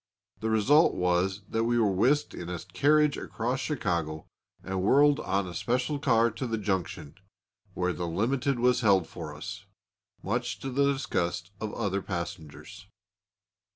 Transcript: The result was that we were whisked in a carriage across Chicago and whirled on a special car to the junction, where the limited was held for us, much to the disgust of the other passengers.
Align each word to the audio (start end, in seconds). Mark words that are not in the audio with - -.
The 0.39 0.49
result 0.49 0.95
was 0.95 1.43
that 1.47 1.65
we 1.65 1.77
were 1.77 1.91
whisked 1.91 2.33
in 2.33 2.49
a 2.49 2.57
carriage 2.57 3.17
across 3.17 3.59
Chicago 3.59 4.25
and 4.63 4.81
whirled 4.81 5.19
on 5.19 5.47
a 5.47 5.53
special 5.53 5.99
car 5.99 6.31
to 6.31 6.47
the 6.47 6.57
junction, 6.57 7.13
where 7.75 7.93
the 7.93 8.07
limited 8.07 8.57
was 8.57 8.81
held 8.81 9.05
for 9.07 9.35
us, 9.35 9.63
much 10.23 10.57
to 10.61 10.71
the 10.71 10.91
disgust 10.91 11.51
of 11.59 11.69
the 11.69 11.75
other 11.75 12.01
passengers. 12.01 12.87